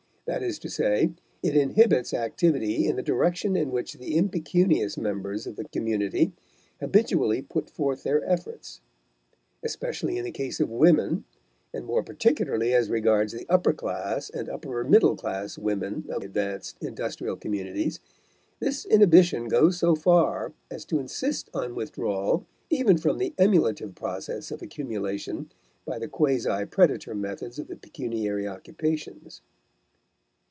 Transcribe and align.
That 0.27 0.43
is 0.43 0.59
to 0.59 0.69
say, 0.69 1.09
it 1.43 1.57
inhibits 1.57 2.13
activity 2.13 2.87
in 2.87 2.95
the 2.95 3.03
directions 3.03 3.57
in 3.57 3.69
which 3.69 3.93
the 3.95 4.15
impecunious 4.15 4.97
members 4.97 5.45
of 5.45 5.57
the 5.57 5.65
community 5.65 6.31
habitually 6.79 7.41
put 7.41 7.69
forth 7.69 8.03
their 8.03 8.23
efforts. 8.23 8.79
Especially 9.61 10.17
in 10.17 10.23
the 10.23 10.31
case 10.31 10.61
of 10.61 10.69
women, 10.69 11.25
and 11.73 11.85
more 11.85 12.01
particularly 12.01 12.73
as 12.73 12.89
regards 12.89 13.33
the 13.33 13.45
upper 13.49 13.73
class 13.73 14.29
and 14.29 14.47
upper 14.47 14.85
middle 14.85 15.17
class 15.17 15.57
women 15.57 16.05
of 16.07 16.23
advanced 16.23 16.77
industrial 16.81 17.35
communities, 17.35 17.99
this 18.61 18.85
inhibition 18.85 19.49
goes 19.49 19.77
so 19.77 19.95
far 19.95 20.53
as 20.69 20.85
to 20.85 20.97
insist 20.99 21.49
on 21.53 21.75
withdrawal 21.75 22.45
even 22.69 22.97
from 22.97 23.17
the 23.17 23.33
emulative 23.37 23.95
process 23.95 24.49
of 24.49 24.61
accumulation 24.61 25.51
by 25.83 25.99
the 25.99 26.07
quasi 26.07 26.63
predator 26.67 27.13
methods 27.13 27.59
of 27.59 27.67
the 27.67 27.75
pecuniary 27.75 28.47
occupations. 28.47 29.41